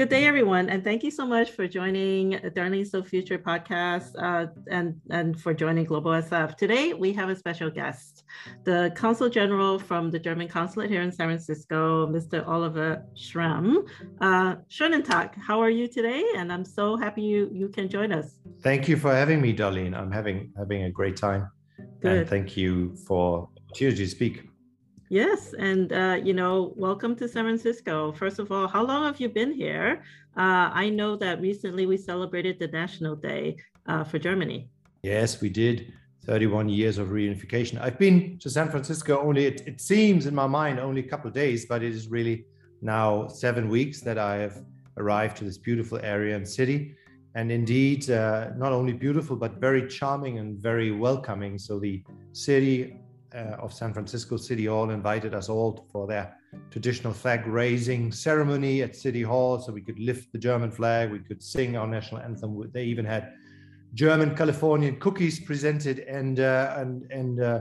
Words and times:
Good 0.00 0.08
day, 0.08 0.24
everyone, 0.24 0.70
and 0.70 0.82
thank 0.82 1.02
you 1.02 1.10
so 1.10 1.26
much 1.26 1.50
for 1.50 1.68
joining 1.68 2.32
Darlene 2.56 2.88
So 2.88 3.02
Future 3.02 3.38
podcast 3.38 4.12
uh, 4.16 4.46
and, 4.70 4.98
and 5.10 5.38
for 5.38 5.52
joining 5.52 5.84
Global 5.84 6.12
SF. 6.12 6.56
Today, 6.56 6.94
we 6.94 7.12
have 7.12 7.28
a 7.28 7.36
special 7.36 7.68
guest, 7.68 8.24
the 8.64 8.90
Consul 8.94 9.28
General 9.28 9.78
from 9.78 10.10
the 10.10 10.18
German 10.18 10.48
Consulate 10.48 10.88
here 10.88 11.02
in 11.02 11.12
San 11.12 11.26
Francisco, 11.26 12.06
Mr. 12.06 12.48
Oliver 12.48 13.04
Schramm. 13.14 13.84
Uh, 14.22 14.54
schönen 14.70 15.04
Tag, 15.04 15.38
how 15.38 15.60
are 15.60 15.68
you 15.68 15.86
today? 15.86 16.24
And 16.34 16.50
I'm 16.50 16.64
so 16.64 16.96
happy 16.96 17.20
you, 17.20 17.50
you 17.52 17.68
can 17.68 17.86
join 17.86 18.10
us. 18.10 18.38
Thank 18.62 18.88
you 18.88 18.96
for 18.96 19.14
having 19.14 19.42
me, 19.42 19.54
Darlene. 19.54 19.94
I'm 19.94 20.10
having 20.10 20.50
having 20.56 20.84
a 20.84 20.90
great 20.90 21.18
time. 21.18 21.50
Good. 22.00 22.16
And 22.20 22.26
thank 22.26 22.56
you 22.56 22.96
for 23.06 23.50
the 23.54 23.60
opportunity 23.66 24.04
to 24.06 24.10
speak. 24.10 24.49
Yes, 25.12 25.54
and 25.58 25.92
uh, 25.92 26.20
you 26.22 26.32
know, 26.32 26.72
welcome 26.76 27.16
to 27.16 27.26
San 27.26 27.42
Francisco. 27.42 28.12
First 28.12 28.38
of 28.38 28.52
all, 28.52 28.68
how 28.68 28.84
long 28.84 29.02
have 29.06 29.18
you 29.18 29.28
been 29.28 29.52
here? 29.52 30.04
Uh, 30.36 30.70
I 30.72 30.88
know 30.88 31.16
that 31.16 31.40
recently 31.40 31.84
we 31.84 31.96
celebrated 31.96 32.60
the 32.60 32.68
National 32.68 33.16
Day 33.16 33.56
uh, 33.88 34.04
for 34.04 34.20
Germany. 34.20 34.68
Yes, 35.02 35.40
we 35.40 35.48
did. 35.48 35.92
31 36.26 36.68
years 36.68 36.98
of 36.98 37.08
reunification. 37.08 37.80
I've 37.80 37.98
been 37.98 38.38
to 38.38 38.48
San 38.48 38.68
Francisco 38.68 39.20
only, 39.20 39.46
it, 39.46 39.66
it 39.66 39.80
seems 39.80 40.26
in 40.26 40.34
my 40.34 40.46
mind, 40.46 40.78
only 40.78 41.00
a 41.00 41.08
couple 41.08 41.26
of 41.26 41.34
days, 41.34 41.66
but 41.66 41.82
it 41.82 41.92
is 41.92 42.06
really 42.06 42.44
now 42.80 43.26
seven 43.26 43.68
weeks 43.68 44.02
that 44.02 44.16
I 44.16 44.36
have 44.36 44.62
arrived 44.96 45.38
to 45.38 45.44
this 45.44 45.58
beautiful 45.58 45.98
area 46.04 46.36
and 46.36 46.46
city. 46.46 46.94
And 47.34 47.50
indeed, 47.50 48.08
uh, 48.10 48.50
not 48.56 48.70
only 48.70 48.92
beautiful, 48.92 49.34
but 49.34 49.54
very 49.54 49.88
charming 49.88 50.38
and 50.38 50.56
very 50.56 50.92
welcoming. 50.92 51.58
So 51.58 51.80
the 51.80 52.04
city 52.30 53.00
of 53.34 53.72
San 53.72 53.92
Francisco 53.92 54.36
City 54.36 54.66
Hall 54.66 54.90
invited 54.90 55.34
us 55.34 55.48
all 55.48 55.86
for 55.92 56.06
their 56.06 56.36
traditional 56.70 57.12
flag 57.12 57.46
raising 57.46 58.12
ceremony 58.12 58.82
at 58.82 58.96
City 58.96 59.22
Hall. 59.22 59.60
So 59.60 59.72
we 59.72 59.82
could 59.82 59.98
lift 59.98 60.32
the 60.32 60.38
German 60.38 60.70
flag, 60.70 61.10
we 61.10 61.20
could 61.20 61.42
sing 61.42 61.76
our 61.76 61.86
national 61.86 62.22
anthem. 62.22 62.70
They 62.72 62.84
even 62.84 63.04
had 63.04 63.32
German 63.94 64.36
Californian 64.36 64.98
cookies 65.00 65.40
presented, 65.40 66.00
and 66.00 66.40
uh, 66.40 66.74
and 66.78 67.10
and 67.10 67.42
uh, 67.42 67.60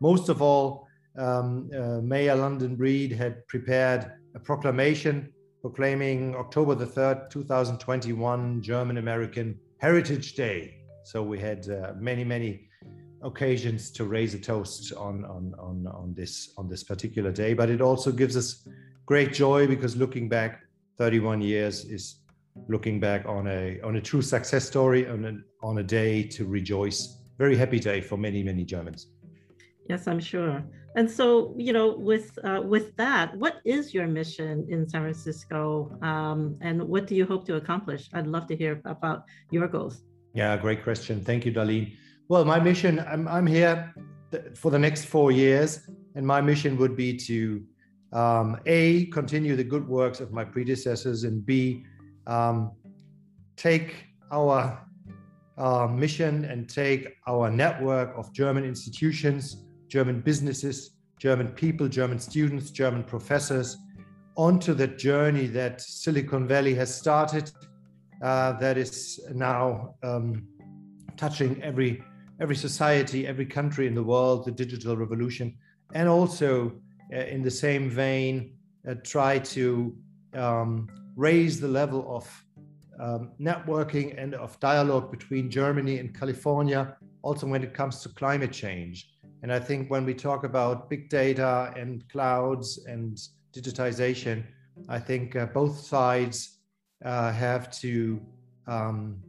most 0.00 0.28
of 0.28 0.42
all, 0.42 0.88
um, 1.16 1.70
uh, 1.76 2.00
Mayor 2.00 2.34
London 2.34 2.76
Breed 2.76 3.12
had 3.12 3.46
prepared 3.46 4.10
a 4.34 4.40
proclamation 4.40 5.32
proclaiming 5.60 6.34
October 6.36 6.74
the 6.74 6.86
third, 6.86 7.30
2021, 7.30 8.62
German 8.62 8.98
American 8.98 9.58
Heritage 9.78 10.34
Day. 10.34 10.74
So 11.04 11.22
we 11.22 11.38
had 11.38 11.68
uh, 11.68 11.92
many 11.96 12.24
many 12.24 12.67
occasions 13.22 13.90
to 13.92 14.04
raise 14.04 14.34
a 14.34 14.38
toast 14.38 14.92
on, 14.94 15.24
on, 15.24 15.54
on, 15.58 15.86
on, 15.86 16.14
this, 16.14 16.52
on 16.56 16.68
this 16.68 16.84
particular 16.84 17.32
day. 17.32 17.54
But 17.54 17.70
it 17.70 17.80
also 17.80 18.12
gives 18.12 18.36
us 18.36 18.66
great 19.06 19.32
joy 19.32 19.66
because 19.66 19.96
looking 19.96 20.28
back 20.28 20.62
31 20.98 21.40
years 21.40 21.84
is 21.84 22.20
looking 22.68 23.00
back 23.00 23.26
on 23.26 23.46
a, 23.46 23.80
on 23.82 23.96
a 23.96 24.00
true 24.00 24.22
success 24.22 24.66
story, 24.66 25.08
on 25.08 25.24
a, 25.24 25.66
on 25.66 25.78
a 25.78 25.82
day 25.82 26.22
to 26.22 26.46
rejoice. 26.46 27.18
Very 27.38 27.56
happy 27.56 27.78
day 27.78 28.00
for 28.00 28.16
many, 28.16 28.42
many 28.42 28.64
Germans. 28.64 29.08
Yes, 29.88 30.06
I'm 30.06 30.20
sure. 30.20 30.64
And 30.96 31.10
so, 31.10 31.54
you 31.56 31.72
know, 31.72 31.96
with 31.96 32.38
uh, 32.44 32.60
with 32.64 32.96
that, 32.96 33.36
what 33.36 33.60
is 33.64 33.94
your 33.94 34.06
mission 34.06 34.66
in 34.68 34.88
San 34.88 35.02
Francisco, 35.02 35.96
um, 36.02 36.56
and 36.60 36.82
what 36.82 37.06
do 37.06 37.14
you 37.14 37.24
hope 37.24 37.46
to 37.46 37.56
accomplish? 37.56 38.08
I'd 38.12 38.26
love 38.26 38.46
to 38.48 38.56
hear 38.56 38.82
about 38.84 39.24
your 39.50 39.68
goals. 39.68 40.02
Yeah, 40.34 40.56
great 40.56 40.82
question. 40.82 41.24
Thank 41.24 41.46
you, 41.46 41.52
Darlene. 41.52 41.96
Well, 42.30 42.44
my 42.44 42.60
mission, 42.60 43.00
I'm, 43.08 43.26
I'm 43.26 43.46
here 43.46 43.94
for 44.54 44.70
the 44.70 44.78
next 44.78 45.06
four 45.06 45.32
years, 45.32 45.88
and 46.14 46.26
my 46.26 46.42
mission 46.42 46.76
would 46.76 46.94
be 46.94 47.16
to 47.16 47.64
um, 48.12 48.60
A, 48.66 49.06
continue 49.06 49.56
the 49.56 49.64
good 49.64 49.88
works 49.88 50.20
of 50.20 50.30
my 50.30 50.44
predecessors, 50.44 51.24
and 51.24 51.44
B, 51.46 51.86
um, 52.26 52.72
take 53.56 54.04
our 54.30 54.78
uh, 55.56 55.86
mission 55.86 56.44
and 56.44 56.68
take 56.68 57.16
our 57.26 57.50
network 57.50 58.12
of 58.14 58.30
German 58.34 58.62
institutions, 58.62 59.64
German 59.88 60.20
businesses, 60.20 60.98
German 61.18 61.48
people, 61.48 61.88
German 61.88 62.18
students, 62.18 62.70
German 62.70 63.04
professors 63.04 63.78
onto 64.36 64.74
the 64.74 64.86
journey 64.86 65.46
that 65.46 65.80
Silicon 65.80 66.46
Valley 66.46 66.74
has 66.74 66.94
started, 66.94 67.50
uh, 68.22 68.52
that 68.58 68.76
is 68.76 69.18
now 69.32 69.94
um, 70.02 70.46
touching 71.16 71.60
every 71.62 72.02
every 72.40 72.56
society, 72.56 73.26
every 73.26 73.46
country 73.46 73.86
in 73.86 73.94
the 73.94 74.02
world, 74.02 74.44
the 74.44 74.52
digital 74.52 74.96
revolution, 74.96 75.56
and 75.94 76.08
also 76.08 76.72
uh, 77.12 77.18
in 77.18 77.42
the 77.42 77.50
same 77.50 77.90
vein, 77.90 78.54
uh, 78.88 78.94
try 79.02 79.38
to 79.38 79.96
um, 80.34 80.88
raise 81.16 81.60
the 81.60 81.68
level 81.68 82.04
of 82.16 82.44
um, 83.00 83.32
networking 83.40 84.20
and 84.20 84.34
of 84.34 84.58
dialogue 84.60 85.10
between 85.10 85.50
Germany 85.50 85.98
and 85.98 86.18
California, 86.18 86.96
also 87.22 87.46
when 87.46 87.62
it 87.62 87.74
comes 87.74 88.02
to 88.02 88.08
climate 88.10 88.52
change. 88.52 89.10
And 89.42 89.52
I 89.52 89.60
think 89.60 89.90
when 89.90 90.04
we 90.04 90.14
talk 90.14 90.44
about 90.44 90.90
big 90.90 91.08
data 91.08 91.72
and 91.76 92.08
clouds 92.08 92.84
and 92.86 93.16
digitization, 93.52 94.44
I 94.88 94.98
think 94.98 95.36
uh, 95.36 95.46
both 95.46 95.78
sides 95.78 96.58
uh, 97.04 97.32
have 97.32 97.70
to 97.80 98.20
um, 98.66 99.22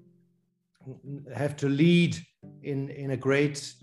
have 1.35 1.55
to 1.57 1.69
lead 1.69 2.17
in, 2.63 2.89
in 2.89 3.11
a 3.11 3.17
great 3.17 3.73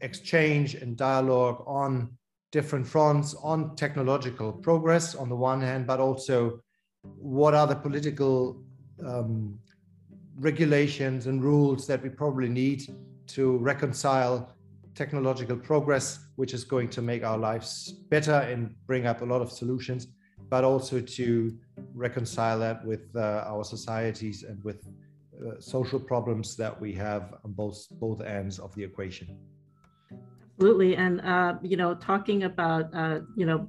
exchange 0.00 0.74
and 0.74 0.96
dialogue 0.96 1.62
on 1.66 2.10
different 2.50 2.86
fronts 2.86 3.34
on 3.42 3.74
technological 3.76 4.52
progress 4.52 5.14
on 5.14 5.28
the 5.28 5.36
one 5.36 5.60
hand, 5.60 5.86
but 5.86 6.00
also 6.00 6.60
what 7.02 7.54
are 7.54 7.66
the 7.66 7.74
political 7.74 8.62
um, 9.04 9.58
regulations 10.36 11.26
and 11.26 11.42
rules 11.42 11.86
that 11.86 12.02
we 12.02 12.08
probably 12.08 12.48
need 12.48 12.82
to 13.26 13.56
reconcile 13.58 14.54
technological 14.94 15.56
progress, 15.56 16.26
which 16.36 16.52
is 16.52 16.64
going 16.64 16.88
to 16.90 17.00
make 17.00 17.24
our 17.24 17.38
lives 17.38 17.92
better 18.10 18.40
and 18.50 18.74
bring 18.86 19.06
up 19.06 19.22
a 19.22 19.24
lot 19.24 19.40
of 19.40 19.50
solutions, 19.50 20.08
but 20.50 20.64
also 20.64 21.00
to 21.00 21.56
reconcile 21.94 22.58
that 22.58 22.84
with 22.84 23.08
uh, 23.16 23.44
our 23.46 23.64
societies 23.64 24.42
and 24.42 24.62
with 24.62 24.86
uh, 25.42 25.60
social 25.60 26.00
problems 26.00 26.56
that 26.56 26.80
we 26.80 26.92
have 26.94 27.34
on 27.44 27.52
both 27.52 27.86
both 28.00 28.20
ends 28.20 28.58
of 28.58 28.74
the 28.74 28.84
equation. 28.84 29.38
Absolutely, 30.54 30.96
and 30.96 31.20
uh, 31.22 31.54
you 31.62 31.76
know, 31.76 31.94
talking 31.94 32.44
about 32.44 32.94
uh, 32.94 33.20
you 33.36 33.46
know 33.46 33.68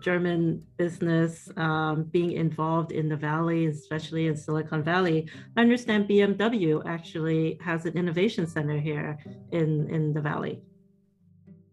German 0.00 0.64
business 0.76 1.48
um, 1.56 2.04
being 2.04 2.32
involved 2.32 2.92
in 2.92 3.08
the 3.08 3.16
valley, 3.16 3.66
especially 3.66 4.26
in 4.26 4.36
Silicon 4.36 4.82
Valley. 4.82 5.28
I 5.56 5.60
understand 5.60 6.08
BMW 6.08 6.82
actually 6.86 7.58
has 7.62 7.86
an 7.86 7.96
innovation 7.96 8.46
center 8.46 8.78
here 8.78 9.18
in 9.52 9.88
in 9.90 10.12
the 10.12 10.20
valley. 10.20 10.62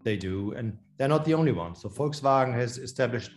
They 0.04 0.18
do, 0.18 0.54
and 0.54 0.78
they're 0.98 1.08
not 1.08 1.26
the 1.26 1.34
only 1.34 1.52
ones. 1.52 1.81
So 1.81 1.90
Volkswagen 1.90 2.54
has 2.54 2.78
established 2.78 3.31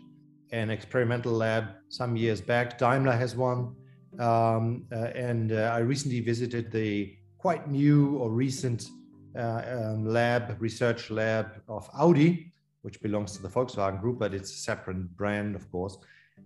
an 0.52 0.70
experimental 0.70 1.32
lab 1.32 1.64
some 1.88 2.16
years 2.16 2.40
back. 2.40 2.78
Daimler 2.78 3.16
has 3.16 3.34
one. 3.36 3.74
Um, 4.18 4.84
uh, 4.92 4.96
and 5.14 5.52
uh, 5.52 5.72
I 5.74 5.78
recently 5.78 6.20
visited 6.20 6.70
the 6.70 7.16
quite 7.38 7.68
new 7.70 8.16
or 8.18 8.30
recent 8.30 8.88
uh, 9.36 9.62
um, 9.66 10.06
lab, 10.06 10.56
research 10.60 11.10
lab 11.10 11.62
of 11.68 11.88
Audi, 11.98 12.52
which 12.82 13.00
belongs 13.00 13.32
to 13.36 13.42
the 13.42 13.48
Volkswagen 13.48 14.00
Group, 14.00 14.18
but 14.18 14.34
it's 14.34 14.50
a 14.52 14.56
separate 14.56 15.16
brand, 15.16 15.56
of 15.56 15.70
course. 15.70 15.96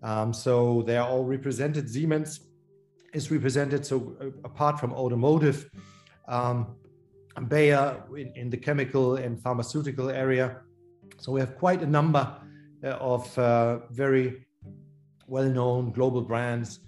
Um, 0.03 0.33
so 0.33 0.83
they 0.87 0.97
are 0.97 1.09
all 1.09 1.25
represented. 1.25 1.91
Siemens 1.91 2.41
is 3.13 3.31
represented. 3.31 3.85
So 3.85 4.17
uh, 4.21 4.27
apart 4.45 4.79
from 4.79 4.93
automotive, 4.93 5.69
um, 6.29 6.77
Bayer 7.49 8.03
in, 8.17 8.33
in, 8.35 8.49
the 8.49 8.57
chemical 8.57 9.17
and 9.17 9.39
pharmaceutical 9.39 10.09
area. 10.09 10.63
So 11.19 11.33
we 11.33 11.41
have 11.41 11.59
quite 11.59 11.83
a 11.83 11.87
number 11.87 12.35
of 12.83 13.39
uh, 13.39 13.81
very 13.91 14.47
well-known 15.27 15.93
global 15.93 16.23
brands 16.23 16.81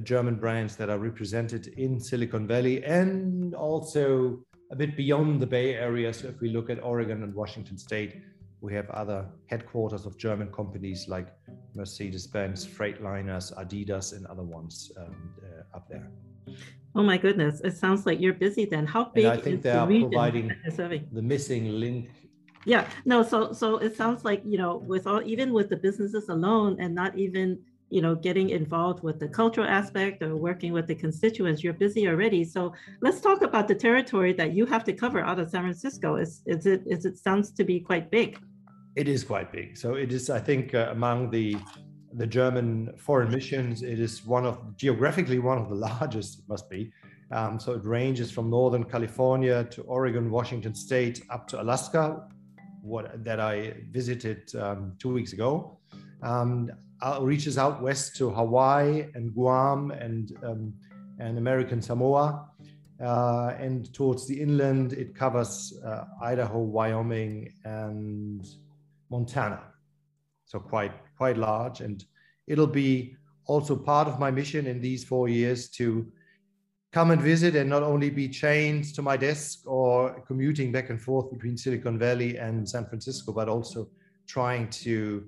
German 0.00 0.36
brands 0.36 0.76
that 0.76 0.90
are 0.90 0.98
represented 0.98 1.68
in 1.76 2.00
Silicon 2.00 2.46
Valley 2.46 2.84
and 2.84 3.54
also 3.54 4.40
a 4.70 4.76
bit 4.76 4.96
beyond 4.96 5.40
the 5.40 5.46
Bay 5.46 5.74
Area. 5.74 6.12
So 6.12 6.28
if 6.28 6.40
we 6.40 6.48
look 6.48 6.70
at 6.70 6.82
Oregon 6.82 7.22
and 7.22 7.34
Washington 7.34 7.78
State, 7.78 8.22
we 8.60 8.72
have 8.74 8.88
other 8.90 9.26
headquarters 9.46 10.06
of 10.06 10.16
German 10.18 10.50
companies 10.50 11.06
like 11.06 11.28
Mercedes-Benz, 11.74 12.66
Freightliners, 12.66 13.54
Adidas, 13.58 14.16
and 14.16 14.26
other 14.26 14.42
ones 14.42 14.90
um, 14.96 15.34
uh, 15.42 15.76
up 15.76 15.88
there. 15.88 16.10
Oh 16.94 17.02
my 17.02 17.18
goodness! 17.18 17.60
It 17.60 17.76
sounds 17.76 18.06
like 18.06 18.20
you're 18.20 18.34
busy. 18.34 18.64
Then 18.64 18.86
how 18.86 19.04
big? 19.06 19.24
And 19.24 19.38
I 19.38 19.42
think 19.42 19.62
they 19.62 19.72
the 19.72 19.78
are 19.78 19.86
providing 19.86 20.52
the 21.12 21.22
missing 21.22 21.68
link. 21.80 22.10
Yeah. 22.64 22.88
No. 23.04 23.22
So 23.22 23.52
so 23.52 23.78
it 23.78 23.96
sounds 23.96 24.24
like 24.24 24.42
you 24.44 24.56
know 24.56 24.76
with 24.76 25.06
all 25.06 25.22
even 25.24 25.52
with 25.52 25.68
the 25.68 25.76
businesses 25.76 26.28
alone 26.28 26.76
and 26.80 26.94
not 26.94 27.18
even 27.18 27.58
you 27.94 28.02
know, 28.02 28.16
getting 28.16 28.50
involved 28.50 29.04
with 29.04 29.20
the 29.20 29.28
cultural 29.28 29.68
aspect 29.68 30.20
or 30.20 30.34
working 30.34 30.72
with 30.72 30.88
the 30.88 30.96
constituents. 30.96 31.62
You're 31.62 31.78
busy 31.86 32.08
already. 32.08 32.42
So 32.42 32.72
let's 33.00 33.20
talk 33.20 33.42
about 33.42 33.68
the 33.68 33.74
territory 33.76 34.32
that 34.32 34.52
you 34.52 34.66
have 34.66 34.82
to 34.88 34.92
cover 34.92 35.20
out 35.20 35.38
of 35.38 35.48
San 35.48 35.62
Francisco. 35.62 36.16
Is, 36.16 36.42
is 36.44 36.66
it, 36.66 36.82
is 36.86 37.04
it 37.04 37.16
sounds 37.16 37.52
to 37.52 37.62
be 37.62 37.78
quite 37.78 38.10
big? 38.10 38.40
It 38.96 39.06
is 39.06 39.22
quite 39.22 39.52
big. 39.52 39.76
So 39.76 39.94
it 39.94 40.12
is, 40.12 40.28
I 40.28 40.40
think, 40.40 40.74
uh, 40.74 40.88
among 40.90 41.30
the 41.30 41.56
the 42.16 42.26
German 42.26 42.92
foreign 42.96 43.30
missions. 43.30 43.82
It 43.82 43.98
is 43.98 44.24
one 44.24 44.46
of 44.46 44.76
geographically 44.76 45.40
one 45.40 45.58
of 45.58 45.68
the 45.68 45.74
largest, 45.88 46.38
it 46.38 46.44
must 46.48 46.70
be. 46.70 46.92
Um, 47.32 47.58
so 47.58 47.72
it 47.72 47.84
ranges 47.84 48.30
from 48.30 48.50
Northern 48.50 48.84
California 48.84 49.64
to 49.64 49.82
Oregon, 49.82 50.30
Washington 50.30 50.74
State, 50.76 51.22
up 51.30 51.48
to 51.48 51.60
Alaska, 51.60 52.28
what 52.82 53.24
that 53.24 53.40
I 53.40 53.74
visited 53.90 54.54
um, 54.54 54.92
two 55.00 55.12
weeks 55.12 55.32
ago. 55.32 55.80
Um, 56.22 56.70
reaches 57.20 57.58
out 57.58 57.82
west 57.82 58.16
to 58.16 58.30
Hawaii 58.30 59.06
and 59.14 59.34
Guam 59.34 59.90
and 59.90 60.36
um, 60.42 60.74
and 61.18 61.38
American 61.38 61.80
Samoa. 61.80 62.48
Uh, 63.02 63.54
and 63.58 63.92
towards 63.92 64.26
the 64.26 64.40
inland, 64.40 64.92
it 64.92 65.14
covers 65.14 65.78
uh, 65.84 66.04
Idaho, 66.22 66.60
Wyoming, 66.60 67.52
and 67.64 68.46
Montana. 69.10 69.60
So 70.44 70.58
quite 70.58 70.92
quite 71.16 71.36
large, 71.36 71.80
and 71.80 72.04
it'll 72.46 72.66
be 72.66 73.16
also 73.46 73.76
part 73.76 74.08
of 74.08 74.18
my 74.18 74.30
mission 74.30 74.66
in 74.66 74.80
these 74.80 75.04
four 75.04 75.28
years 75.28 75.68
to 75.68 76.10
come 76.92 77.10
and 77.10 77.20
visit 77.20 77.56
and 77.56 77.68
not 77.68 77.82
only 77.82 78.08
be 78.08 78.28
chained 78.28 78.94
to 78.94 79.02
my 79.02 79.16
desk 79.16 79.62
or 79.66 80.22
commuting 80.28 80.70
back 80.70 80.90
and 80.90 81.00
forth 81.02 81.30
between 81.30 81.56
Silicon 81.56 81.98
Valley 81.98 82.38
and 82.38 82.68
San 82.68 82.86
Francisco, 82.86 83.32
but 83.32 83.48
also 83.48 83.88
trying 84.28 84.68
to 84.70 85.26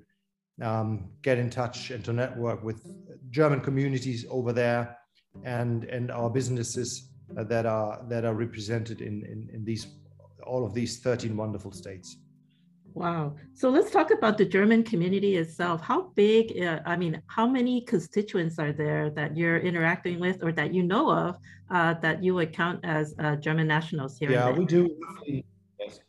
um, 0.63 1.11
get 1.23 1.39
in 1.39 1.51
touch 1.51 1.91
and 1.91 2.05
to 2.05 2.13
network 2.13 2.63
with 2.63 2.83
German 3.31 3.61
communities 3.61 4.25
over 4.31 4.53
there 4.53 4.99
and 5.45 5.85
and 5.85 6.11
our 6.11 6.31
businesses 6.31 7.11
that 7.35 7.67
are 7.67 8.05
that 8.09 8.25
are 8.25 8.35
represented 8.35 9.01
in, 9.01 9.25
in, 9.27 9.49
in 9.53 9.65
these 9.65 9.87
all 10.47 10.65
of 10.65 10.73
these 10.73 10.99
13 11.01 11.37
wonderful 11.37 11.73
states. 11.73 12.19
Wow. 12.95 13.37
So 13.53 13.69
let's 13.69 13.91
talk 13.91 14.11
about 14.11 14.39
the 14.39 14.47
German 14.47 14.83
community 14.83 15.37
itself. 15.37 15.83
How 15.83 16.13
big, 16.15 16.59
uh, 16.63 16.81
I 16.87 16.97
mean, 16.97 17.21
how 17.27 17.47
many 17.47 17.83
constituents 17.83 18.59
are 18.59 18.73
there 18.73 19.11
that 19.11 19.37
you're 19.37 19.59
interacting 19.59 20.19
with 20.19 20.43
or 20.43 20.51
that 20.53 20.73
you 20.73 20.83
know 20.83 21.11
of 21.11 21.37
uh, 21.71 21.93
that 22.01 22.25
you 22.25 22.35
would 22.37 22.55
count 22.55 22.81
as 22.85 23.15
uh, 23.19 23.37
German 23.37 23.67
nationals 23.67 24.17
here? 24.17 24.31
Yeah, 24.31 24.51
we 24.51 24.65
do. 24.65 24.97
Roughly, 25.03 25.45
yes. 25.79 26.01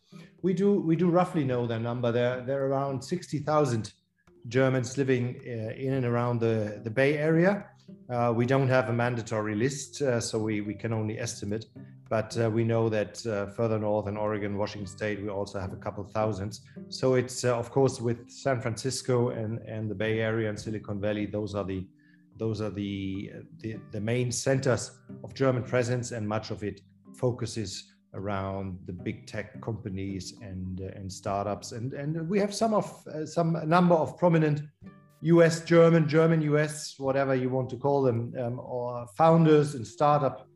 We 0.44 0.54
do, 0.54 0.80
we 0.80 0.96
do 0.96 1.10
roughly 1.10 1.44
know 1.44 1.68
their 1.68 1.80
number. 1.80 2.10
There, 2.14 2.40
there 2.46 2.64
are 2.64 2.70
around 2.70 3.04
60,000 3.04 3.92
Germans 4.48 4.98
living 4.98 5.42
uh, 5.46 5.74
in 5.74 5.94
and 5.94 6.06
around 6.06 6.40
the, 6.40 6.80
the 6.84 6.90
Bay 6.90 7.18
Area. 7.18 7.66
Uh, 8.10 8.34
we 8.36 8.46
don't 8.46 8.68
have 8.68 8.90
a 8.90 8.94
mandatory 8.94 9.56
list, 9.56 10.02
uh, 10.02 10.20
so 10.20 10.40
we, 10.40 10.62
we 10.62 10.74
can 10.74 10.94
only 10.94 11.20
estimate. 11.20 11.66
But 12.10 12.38
uh, 12.38 12.50
we 12.50 12.64
know 12.64 12.88
that 12.90 13.26
uh, 13.26 13.48
further 13.48 13.78
north 13.80 14.08
in 14.08 14.16
Oregon, 14.16 14.58
Washington 14.58 14.88
State, 14.88 15.22
we 15.22 15.30
also 15.30 15.60
have 15.60 15.74
a 15.74 15.78
couple 15.78 16.04
thousands. 16.06 16.62
So 16.90 17.16
it's 17.16 17.44
uh, 17.44 17.58
of 17.58 17.70
course 17.72 18.00
with 18.00 18.30
San 18.30 18.62
Francisco 18.62 19.30
and, 19.30 19.60
and 19.60 19.90
the 19.92 19.96
Bay 19.96 20.20
Area 20.20 20.50
and 20.50 20.60
Silicon 20.60 21.02
Valley, 21.02 21.26
those 21.26 21.56
are 21.56 21.66
the 21.66 21.86
those 22.38 22.62
are 22.62 22.70
the, 22.70 23.32
the, 23.62 23.78
the 23.92 24.00
main 24.00 24.32
centers 24.32 24.92
of 25.24 25.34
German 25.34 25.64
presence, 25.64 26.12
and 26.12 26.28
much 26.28 26.52
of 26.52 26.64
it 26.64 26.82
focuses 27.16 27.92
around 28.18 28.80
the 28.86 28.94
big 28.94 29.28
tech 29.28 29.62
companies 29.62 30.34
and 30.42 30.82
uh, 30.82 30.98
and 31.00 31.12
startups. 31.12 31.72
And 31.72 31.94
and 31.94 32.28
we 32.28 32.40
have 32.40 32.54
some 32.54 32.74
of 32.74 32.86
some 33.26 33.58
number 33.68 33.96
of 33.96 34.18
prominent 34.18 34.62
US, 35.22 35.64
German, 35.64 36.08
German, 36.08 36.42
US, 36.42 36.96
whatever 36.98 37.34
you 37.36 37.50
want 37.50 37.70
to 37.70 37.78
call 37.78 38.02
them, 38.02 38.34
um, 38.40 38.60
or 38.60 39.08
founders 39.16 39.76
and 39.76 39.86
startup 39.86 40.48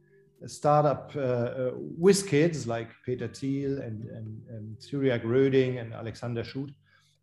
startup 0.48 1.12
uh, 1.16 1.20
uh, 1.20 1.72
whiz 1.76 2.24
kids 2.24 2.66
like 2.66 2.90
Peter 3.06 3.28
Thiel 3.28 3.80
and, 3.80 4.06
and, 4.06 4.42
and 4.50 4.78
Cyriac 4.80 5.24
Roeding 5.24 5.80
and 5.80 5.94
Alexander 5.94 6.44
Schuth, 6.44 6.74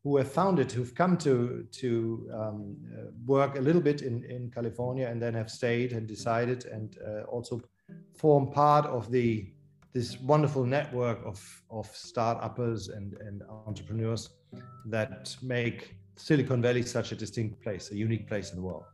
who 0.05 0.17
have 0.17 0.31
founded, 0.31 0.71
who've 0.71 0.95
come 0.95 1.17
to, 1.19 1.67
to 1.73 2.31
um, 2.33 2.77
uh, 2.97 3.11
work 3.27 3.57
a 3.57 3.61
little 3.61 3.83
bit 3.83 4.03
in, 4.03 4.25
in 4.25 4.51
California 4.51 5.09
and 5.09 5.21
then 5.21 5.35
have 5.35 5.51
stayed 5.51 5.93
and 5.93 6.07
decided 6.07 6.67
and 6.67 6.97
uh, 7.07 7.23
also 7.23 7.61
form 8.17 8.51
part 8.53 8.87
of 8.87 9.11
the 9.11 9.53
this 9.93 10.21
wonderful 10.21 10.65
network 10.65 11.19
of, 11.25 11.63
of 11.71 11.87
startuppers 11.95 12.89
and, 12.89 13.15
and 13.21 13.43
entrepreneurs 13.67 14.31
that 14.87 15.35
make 15.43 15.97
Silicon 16.17 16.61
Valley 16.61 16.83
such 16.83 17.13
a 17.13 17.17
distinct 17.17 17.63
place, 17.63 17.91
a 17.91 17.97
unique 17.97 18.27
place 18.29 18.51
in 18.51 18.57
the 18.57 18.63
world. 18.63 18.85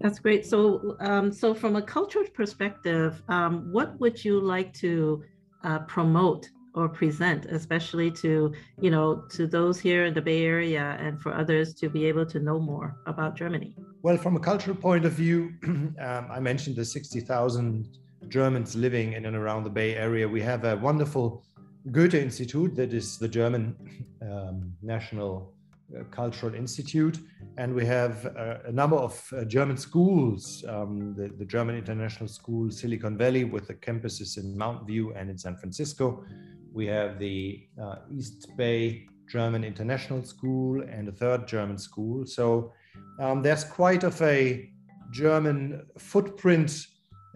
That's 0.00 0.18
great. 0.18 0.46
So, 0.46 0.96
um, 1.00 1.30
so 1.30 1.54
from 1.54 1.76
a 1.76 1.82
cultural 1.82 2.24
perspective, 2.32 3.22
um, 3.28 3.70
what 3.72 3.98
would 4.00 4.24
you 4.24 4.40
like 4.40 4.72
to 4.74 5.22
uh, 5.62 5.80
promote 5.80 6.48
or 6.74 6.88
present, 6.88 7.46
especially 7.46 8.10
to 8.10 8.52
you 8.80 8.90
know 8.90 9.24
to 9.30 9.46
those 9.46 9.78
here 9.78 10.06
in 10.06 10.14
the 10.14 10.20
Bay 10.20 10.44
Area 10.44 10.96
and 11.00 11.20
for 11.20 11.32
others 11.32 11.72
to 11.74 11.88
be 11.88 12.04
able 12.06 12.26
to 12.26 12.40
know 12.40 12.58
more 12.58 12.96
about 13.06 13.36
Germany? 13.36 13.76
Well, 14.02 14.16
from 14.16 14.36
a 14.36 14.40
cultural 14.40 14.76
point 14.76 15.04
of 15.04 15.12
view, 15.12 15.52
um, 15.64 15.94
I 16.30 16.40
mentioned 16.40 16.76
the 16.76 16.84
sixty 16.84 17.20
thousand 17.20 17.96
Germans 18.28 18.74
living 18.74 19.12
in 19.12 19.26
and 19.26 19.36
around 19.36 19.64
the 19.64 19.70
Bay 19.70 19.94
Area. 19.96 20.28
We 20.28 20.40
have 20.42 20.64
a 20.64 20.76
wonderful 20.76 21.44
Goethe 21.90 22.14
Institute 22.14 22.74
that 22.76 22.92
is 22.92 23.18
the 23.18 23.28
German 23.28 23.76
um, 24.22 24.72
national 24.82 25.54
uh, 25.94 26.04
cultural 26.04 26.54
Institute, 26.54 27.18
and 27.58 27.74
we 27.74 27.84
have 27.84 28.26
uh, 28.36 28.56
a 28.64 28.72
number 28.72 28.96
of 28.96 29.22
uh, 29.32 29.44
German 29.44 29.76
schools, 29.76 30.64
um, 30.66 31.14
the, 31.14 31.28
the, 31.28 31.44
German 31.44 31.76
International 31.76 32.26
School 32.26 32.70
Silicon 32.70 33.18
Valley 33.18 33.44
with 33.44 33.68
the 33.68 33.74
campuses 33.74 34.38
in 34.38 34.56
Mountain 34.56 34.86
View 34.86 35.12
and 35.14 35.28
in 35.28 35.36
San 35.36 35.56
Francisco. 35.56 36.24
We 36.72 36.86
have 36.86 37.18
the 37.18 37.68
uh, 37.80 37.96
East 38.10 38.48
Bay 38.56 39.06
German 39.28 39.62
International 39.62 40.22
School 40.24 40.82
and 40.82 41.08
a 41.08 41.12
third 41.12 41.46
German 41.46 41.78
school. 41.78 42.26
So 42.26 42.72
um, 43.20 43.42
there's 43.42 43.64
quite 43.64 44.04
of 44.04 44.20
a 44.22 44.70
German 45.12 45.86
footprint 45.98 46.86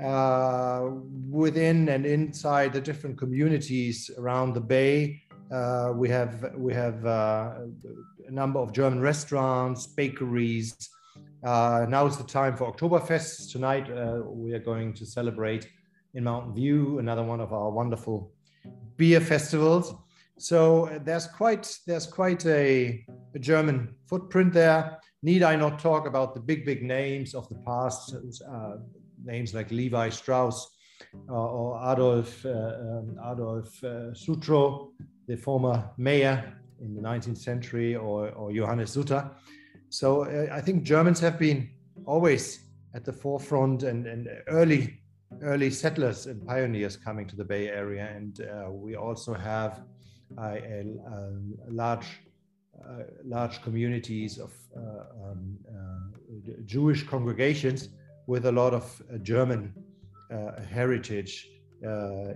uh, 0.02 0.90
within 1.28 1.88
and 1.88 2.06
inside 2.06 2.72
the 2.72 2.80
different 2.80 3.18
communities 3.18 4.10
around 4.18 4.54
the 4.54 4.60
Bay. 4.60 5.22
Uh, 5.50 5.92
we 5.94 6.08
have 6.08 6.52
we 6.56 6.74
have 6.74 7.04
uh, 7.06 7.54
a 8.26 8.30
number 8.30 8.60
of 8.60 8.72
German 8.72 9.00
restaurants, 9.00 9.86
bakeries. 9.86 10.76
Uh, 11.44 11.86
now 11.88 12.06
is 12.06 12.16
the 12.16 12.24
time 12.24 12.56
for 12.56 12.72
Oktoberfest. 12.72 13.50
Tonight 13.52 13.90
uh, 13.90 14.22
we 14.24 14.52
are 14.52 14.58
going 14.58 14.92
to 14.94 15.06
celebrate 15.06 15.68
in 16.14 16.24
Mountain 16.24 16.54
View, 16.54 16.98
another 16.98 17.22
one 17.22 17.40
of 17.40 17.52
our 17.52 17.70
wonderful 17.70 18.32
beer 18.96 19.20
festivals. 19.20 19.94
So 20.38 21.00
there's 21.04 21.26
quite 21.26 21.78
there's 21.86 22.06
quite 22.06 22.44
a, 22.46 23.04
a, 23.34 23.38
German 23.38 23.94
footprint 24.06 24.52
there. 24.52 24.98
Need 25.22 25.42
I 25.42 25.56
not 25.56 25.78
talk 25.78 26.06
about 26.06 26.34
the 26.34 26.40
big 26.40 26.64
big 26.64 26.82
names 26.82 27.34
of 27.34 27.48
the 27.48 27.56
past, 27.56 28.14
uh, 28.14 28.76
names 29.24 29.54
like 29.54 29.70
Levi 29.70 30.08
Strauss 30.08 30.70
uh, 31.28 31.32
or 31.32 31.92
Adolf 31.92 32.44
uh, 32.44 32.50
um, 32.50 33.16
Adolf 33.32 33.82
Sutro, 34.14 34.92
the 35.26 35.36
former 35.36 35.90
mayor 35.96 36.54
in 36.80 36.94
the 36.94 37.00
19th 37.00 37.38
century 37.38 37.96
or, 37.96 38.30
or 38.30 38.52
Johannes 38.52 38.92
Sutter. 38.92 39.30
So 39.90 40.24
uh, 40.24 40.54
I 40.54 40.60
think 40.60 40.84
Germans 40.84 41.20
have 41.20 41.38
been 41.38 41.70
always 42.04 42.64
at 42.94 43.04
the 43.04 43.12
forefront 43.12 43.82
and, 43.82 44.06
and 44.06 44.28
early 44.48 45.00
early 45.42 45.70
settlers 45.70 46.26
and 46.26 46.46
pioneers 46.46 46.96
coming 46.96 47.26
to 47.28 47.36
the 47.36 47.44
Bay 47.44 47.68
Area. 47.68 48.10
And 48.14 48.40
uh, 48.40 48.70
we 48.70 48.96
also 48.96 49.34
have 49.34 49.82
uh, 50.38 50.42
a, 50.42 50.84
a, 51.06 51.70
large 51.70 52.06
uh, 52.82 53.02
large 53.24 53.60
communities 53.62 54.38
of 54.38 54.52
uh, 54.76 54.80
um, 55.30 55.58
uh, 55.68 56.52
Jewish 56.64 57.02
congregations 57.02 57.88
with 58.28 58.44
a 58.46 58.52
lot 58.52 58.74
of 58.74 58.84
uh, 59.12 59.16
German 59.18 59.72
uh, 60.30 60.60
heritage 60.70 61.48
uh, 61.84 62.34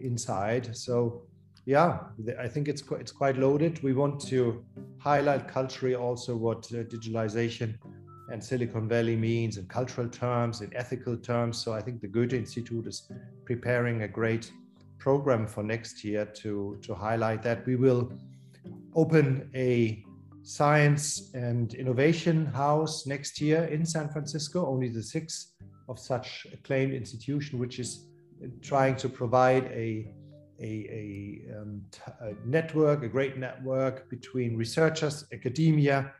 inside. 0.00 0.74
So 0.74 1.22
yeah, 1.66 1.98
I 2.38 2.48
think 2.48 2.66
it's 2.68 2.82
it's 2.92 3.12
quite 3.12 3.36
loaded. 3.36 3.82
We 3.82 3.92
want 3.92 4.20
to 4.28 4.64
highlight 4.98 5.48
culturally 5.48 5.94
also 5.94 6.34
what 6.36 6.60
uh, 6.72 6.84
digitalization 6.94 7.74
and 8.32 8.42
Silicon 8.42 8.88
Valley 8.88 9.16
means 9.16 9.56
in 9.58 9.66
cultural 9.66 10.08
terms, 10.08 10.60
in 10.62 10.74
ethical 10.74 11.16
terms. 11.16 11.62
So 11.62 11.74
I 11.74 11.80
think 11.80 12.00
the 12.00 12.08
Goethe 12.08 12.32
Institute 12.32 12.86
is 12.86 13.10
preparing 13.44 14.02
a 14.02 14.08
great 14.08 14.50
program 14.98 15.46
for 15.46 15.62
next 15.62 16.02
year 16.02 16.24
to, 16.24 16.78
to 16.82 16.94
highlight 16.94 17.42
that. 17.44 17.66
We 17.66 17.76
will 17.76 18.12
open 18.94 19.50
a 19.54 20.04
science 20.46 21.32
and 21.34 21.74
innovation 21.74 22.46
house 22.46 23.04
next 23.04 23.40
year 23.40 23.64
in 23.64 23.84
San 23.84 24.08
Francisco, 24.08 24.64
only 24.64 24.88
the 24.88 25.02
sixth 25.02 25.54
of 25.88 25.98
such 25.98 26.46
acclaimed 26.52 26.94
institution, 26.94 27.58
which 27.58 27.80
is 27.80 28.06
trying 28.62 28.94
to 28.96 29.08
provide 29.08 29.64
a 29.64 30.14
a, 30.58 30.72
a, 31.02 31.58
um, 31.58 31.82
network, 32.46 33.02
a 33.02 33.08
great 33.08 33.36
network 33.36 34.08
between 34.08 34.56
researchers, 34.56 35.26
academia, 35.30 36.12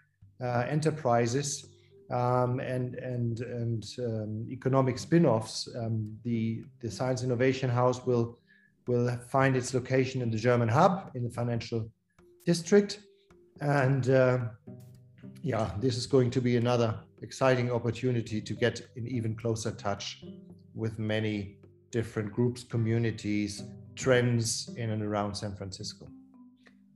uh, 0.43 0.67
enterprises, 0.69 1.65
um, 2.11 2.61
and 2.61 2.97
and 2.97 3.41
and 3.41 3.85
um, 4.01 4.47
economic 4.51 4.99
spin-offs. 4.99 5.69
Um, 5.79 6.19
the 6.25 6.65
the 6.83 6.91
Science 6.91 7.23
Innovation 7.23 7.71
House 7.71 8.05
will 8.05 8.39
will 8.89 9.09
find 9.31 9.57
its 9.57 9.73
location 9.73 10.21
in 10.21 10.31
the 10.31 10.37
German 10.37 10.69
hub 10.69 11.13
in 11.15 11.23
the 11.23 11.31
financial 11.31 11.89
district, 12.45 13.01
and 13.61 14.11
uh, 14.11 14.39
yeah, 15.43 15.71
this 15.79 15.97
is 15.97 16.07
going 16.07 16.31
to 16.31 16.41
be 16.41 16.57
another 16.57 16.95
exciting 17.23 17.71
opportunity 17.71 18.41
to 18.41 18.55
get 18.55 18.81
in 18.97 19.07
even 19.07 19.35
closer 19.35 19.71
touch 19.73 20.25
with 20.75 20.99
many 20.99 21.59
different 21.91 22.33
groups, 22.33 22.63
communities, 22.65 23.63
trends 23.95 24.71
in 24.77 24.91
and 24.91 25.03
around 25.03 25.35
San 25.35 25.55
Francisco. 25.55 26.07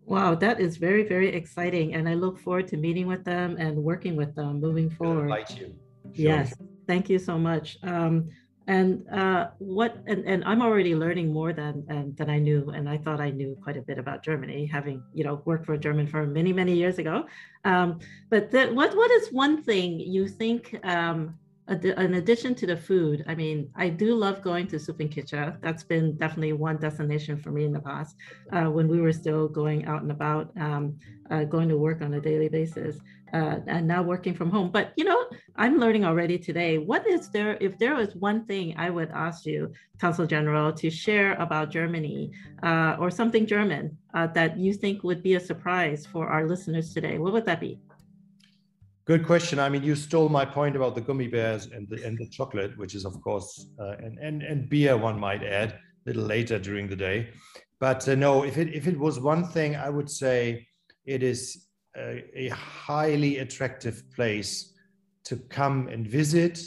Wow, 0.05 0.35
that 0.35 0.61
is 0.61 0.76
very, 0.76 1.05
very 1.07 1.29
exciting. 1.29 1.95
And 1.95 2.09
I 2.09 2.14
look 2.14 2.38
forward 2.38 2.67
to 2.69 2.76
meeting 2.76 3.07
with 3.07 3.25
them 3.25 3.57
and 3.59 3.76
working 3.79 4.17
with 4.17 4.35
them 4.35 4.61
moving 4.61 4.90
forward. 4.90 5.31
Like 5.31 5.50
you. 5.59 5.67
Sure. 5.67 6.25
Yes, 6.31 6.55
thank 6.87 7.09
you 7.09 7.19
so 7.19 7.38
much. 7.38 7.79
Um, 7.85 8.29
and 8.70 9.04
uh, 9.10 9.48
what 9.58 9.96
and, 10.06 10.24
and 10.24 10.44
I'm 10.44 10.62
already 10.62 10.94
learning 10.94 11.32
more 11.32 11.52
than 11.52 11.84
than 12.16 12.30
I 12.30 12.38
knew, 12.38 12.70
and 12.70 12.88
I 12.88 12.98
thought 12.98 13.20
I 13.20 13.30
knew 13.30 13.58
quite 13.64 13.76
a 13.76 13.82
bit 13.82 13.98
about 13.98 14.22
Germany, 14.22 14.64
having 14.64 15.02
you 15.12 15.24
know 15.24 15.42
worked 15.44 15.66
for 15.66 15.74
a 15.74 15.78
German 15.86 16.06
firm 16.06 16.32
many 16.32 16.52
many 16.52 16.74
years 16.74 16.98
ago. 16.98 17.26
Um, 17.64 17.98
but 18.30 18.52
the, 18.52 18.68
what 18.68 18.96
what 18.96 19.10
is 19.10 19.32
one 19.32 19.60
thing 19.64 19.98
you 19.98 20.28
think 20.28 20.78
um, 20.84 21.36
in 21.70 22.14
addition 22.14 22.54
to 22.56 22.66
the 22.66 22.76
food, 22.76 23.24
I 23.28 23.34
mean, 23.34 23.70
I 23.76 23.88
do 23.88 24.14
love 24.14 24.42
going 24.42 24.66
to 24.68 24.76
Suppenküche. 24.76 25.60
That's 25.60 25.84
been 25.84 26.16
definitely 26.16 26.52
one 26.52 26.78
destination 26.78 27.36
for 27.38 27.50
me 27.52 27.64
in 27.64 27.72
the 27.72 27.80
past 27.80 28.16
uh, 28.52 28.64
when 28.64 28.88
we 28.88 29.00
were 29.00 29.12
still 29.12 29.48
going 29.48 29.84
out 29.86 30.02
and 30.02 30.10
about, 30.10 30.50
um, 30.58 30.96
uh, 31.30 31.44
going 31.44 31.68
to 31.68 31.78
work 31.78 32.02
on 32.02 32.14
a 32.14 32.20
daily 32.20 32.48
basis, 32.48 32.98
uh, 33.32 33.60
and 33.68 33.86
now 33.86 34.02
working 34.02 34.34
from 34.34 34.50
home. 34.50 34.70
But 34.72 34.92
you 34.96 35.04
know, 35.04 35.26
I'm 35.54 35.78
learning 35.78 36.04
already 36.04 36.38
today. 36.38 36.78
What 36.78 37.06
is 37.06 37.30
there? 37.30 37.56
If 37.60 37.78
there 37.78 37.94
was 37.94 38.16
one 38.16 38.46
thing 38.46 38.74
I 38.76 38.90
would 38.90 39.10
ask 39.10 39.46
you, 39.46 39.72
Consul 40.00 40.26
General, 40.26 40.72
to 40.72 40.90
share 40.90 41.34
about 41.34 41.70
Germany 41.70 42.32
uh, 42.64 42.96
or 42.98 43.10
something 43.10 43.46
German 43.46 43.96
uh, 44.14 44.26
that 44.28 44.58
you 44.58 44.74
think 44.74 45.04
would 45.04 45.22
be 45.22 45.34
a 45.34 45.40
surprise 45.40 46.04
for 46.04 46.26
our 46.26 46.48
listeners 46.48 46.92
today, 46.92 47.18
what 47.18 47.32
would 47.32 47.46
that 47.46 47.60
be? 47.60 47.78
Good 49.07 49.26
question. 49.26 49.59
I 49.59 49.69
mean, 49.69 49.83
you 49.83 49.97
stole 49.97 50.28
my 50.28 50.45
point 50.45 50.76
about 50.76 50.95
the 50.95 51.00
gummy 51.00 51.26
bears 51.26 51.66
and 51.66 51.88
the 51.88 52.04
and 52.04 52.19
the 52.19 52.28
chocolate, 52.28 52.76
which 52.76 52.95
is 52.95 53.04
of 53.04 53.21
course 53.23 53.69
uh, 53.80 53.97
and 53.99 54.19
and 54.19 54.42
and 54.42 54.69
beer. 54.69 54.97
One 54.97 55.19
might 55.19 55.42
add 55.42 55.73
a 55.73 55.78
little 56.07 56.25
later 56.25 56.59
during 56.59 56.87
the 56.88 56.97
day, 56.97 57.30
but 57.80 58.07
uh, 58.09 58.14
no. 58.14 58.45
If 58.45 58.59
it 58.59 58.75
if 58.75 58.87
it 58.87 58.99
was 58.99 59.19
one 59.19 59.49
thing, 59.49 59.75
I 59.75 59.88
would 59.88 60.11
say 60.11 60.66
it 61.07 61.23
is 61.23 61.66
a, 61.97 62.25
a 62.37 62.49
highly 62.50 63.38
attractive 63.38 64.02
place 64.14 64.75
to 65.25 65.37
come 65.37 65.88
and 65.88 66.07
visit, 66.07 66.61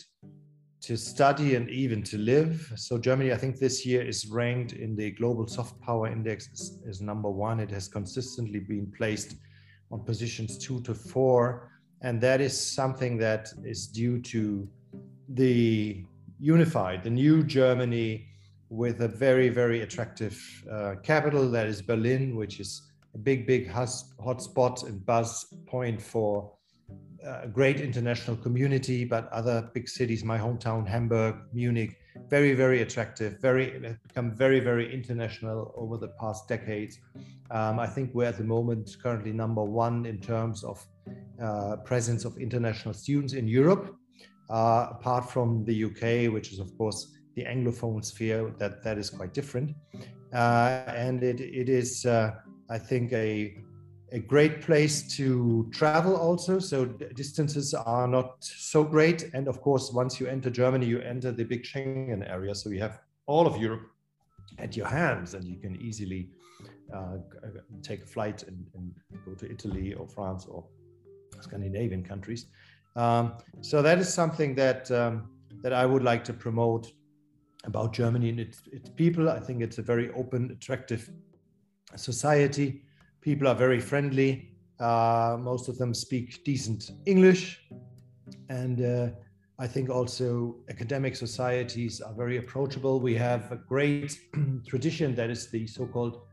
to 0.81 0.97
study, 0.97 1.55
and 1.55 1.69
even 1.69 2.01
to 2.03 2.17
live. 2.17 2.73
So 2.75 2.97
Germany, 2.97 3.31
I 3.31 3.37
think 3.37 3.59
this 3.59 3.85
year 3.85 4.01
is 4.01 4.25
ranked 4.25 4.73
in 4.73 4.95
the 4.95 5.11
global 5.11 5.47
soft 5.47 5.79
power 5.81 6.07
index 6.07 6.49
as, 6.51 6.79
as 6.89 6.99
number 6.99 7.29
one. 7.29 7.59
It 7.59 7.69
has 7.69 7.87
consistently 7.87 8.59
been 8.59 8.91
placed 8.97 9.35
on 9.91 10.03
positions 10.03 10.57
two 10.57 10.81
to 10.81 10.95
four 10.95 11.69
and 12.03 12.19
that 12.19 12.41
is 12.41 12.55
something 12.59 13.17
that 13.17 13.51
is 13.63 13.87
due 13.87 14.19
to 14.19 14.67
the 15.29 16.03
unified, 16.39 17.03
the 17.03 17.09
new 17.09 17.43
Germany 17.43 18.27
with 18.69 19.01
a 19.01 19.07
very, 19.07 19.49
very 19.49 19.81
attractive 19.81 20.37
uh, 20.69 20.95
capital 21.01 21.49
that 21.49 21.67
is 21.67 21.81
Berlin, 21.81 22.35
which 22.35 22.59
is 22.59 22.91
a 23.15 23.17
big, 23.17 23.47
big 23.47 23.69
hotspot 23.69 24.83
and 24.85 25.05
buzz 25.05 25.45
point 25.65 26.01
for 26.01 26.51
uh, 27.25 27.41
a 27.43 27.47
great 27.47 27.79
international 27.79 28.35
community, 28.35 29.05
but 29.05 29.31
other 29.31 29.69
big 29.73 29.87
cities, 29.87 30.25
my 30.25 30.37
hometown, 30.37 30.85
Hamburg, 30.85 31.35
Munich, 31.53 31.97
very, 32.29 32.53
very 32.53 32.81
attractive, 32.81 33.39
very 33.39 33.97
become 34.07 34.31
very, 34.31 34.59
very 34.59 34.93
international 34.93 35.73
over 35.77 35.97
the 35.97 36.09
past 36.19 36.49
decades. 36.49 36.99
Um, 37.51 37.79
I 37.79 37.87
think 37.87 38.13
we're 38.13 38.27
at 38.27 38.37
the 38.37 38.43
moment 38.43 38.97
currently 39.01 39.31
number 39.31 39.63
one 39.63 40.05
in 40.05 40.19
terms 40.19 40.63
of 40.63 40.85
presence 41.85 42.25
of 42.25 42.37
international 42.37 42.93
students 42.93 43.33
in 43.33 43.47
Europe, 43.47 43.95
uh, 44.49 44.87
apart 44.91 45.29
from 45.29 45.65
the 45.65 45.85
UK, 45.85 46.33
which 46.33 46.51
is 46.53 46.59
of 46.59 46.77
course 46.77 47.13
the 47.35 47.43
Anglophone 47.43 48.03
sphere. 48.03 48.53
That 48.59 48.83
that 48.83 48.97
is 48.97 49.09
quite 49.09 49.33
different, 49.33 49.75
uh, 50.33 50.83
and 50.87 51.23
it 51.23 51.39
it 51.39 51.69
is 51.69 52.05
uh, 52.05 52.31
I 52.69 52.77
think 52.77 53.13
a 53.13 53.55
a 54.11 54.19
great 54.19 54.61
place 54.61 55.15
to 55.17 55.67
travel 55.71 56.15
also. 56.15 56.59
So 56.59 56.85
distances 56.85 57.73
are 57.73 58.07
not 58.07 58.43
so 58.43 58.83
great, 58.83 59.31
and 59.33 59.47
of 59.47 59.61
course 59.61 59.91
once 59.91 60.19
you 60.19 60.27
enter 60.27 60.49
Germany, 60.49 60.85
you 60.85 60.99
enter 60.99 61.31
the 61.31 61.43
big 61.43 61.63
Schengen 61.63 62.29
area. 62.29 62.53
So 62.53 62.69
you 62.69 62.79
have 62.79 62.99
all 63.25 63.47
of 63.47 63.57
Europe 63.57 63.87
at 64.59 64.77
your 64.77 64.87
hands, 64.87 65.33
and 65.33 65.43
you 65.45 65.57
can 65.57 65.75
easily 65.81 66.29
uh, 66.93 67.17
take 67.81 68.03
a 68.03 68.05
flight 68.05 68.43
and, 68.43 68.65
and, 68.75 68.93
go 69.25 69.33
to 69.33 69.49
Italy 69.49 69.93
or 69.93 70.07
France 70.07 70.45
or 70.45 70.65
Scandinavian 71.43 72.03
countries. 72.03 72.47
Um, 72.95 73.33
so 73.61 73.81
that 73.81 73.97
is 73.99 74.13
something 74.13 74.55
that 74.55 74.89
um, 74.91 75.29
that 75.61 75.73
I 75.73 75.85
would 75.85 76.03
like 76.03 76.23
to 76.25 76.33
promote 76.33 76.91
about 77.63 77.93
Germany 77.93 78.29
and 78.29 78.39
its, 78.39 78.61
its 78.71 78.89
people. 78.89 79.29
I 79.29 79.39
think 79.39 79.61
it's 79.61 79.77
a 79.77 79.81
very 79.81 80.11
open, 80.11 80.51
attractive 80.51 81.09
society. 81.95 82.83
People 83.21 83.47
are 83.47 83.55
very 83.55 83.79
friendly. 83.79 84.49
Uh, 84.79 85.37
most 85.39 85.69
of 85.69 85.77
them 85.77 85.93
speak 85.93 86.43
decent 86.43 86.91
English, 87.05 87.61
and 88.49 88.81
uh, 88.83 89.09
I 89.59 89.67
think 89.67 89.89
also 89.89 90.57
academic 90.69 91.15
societies 91.15 92.01
are 92.01 92.13
very 92.13 92.37
approachable. 92.37 92.99
We 92.99 93.15
have 93.15 93.51
a 93.51 93.55
great 93.55 94.19
tradition 94.67 95.15
that 95.15 95.29
is 95.29 95.49
the 95.49 95.67
so-called 95.67 96.23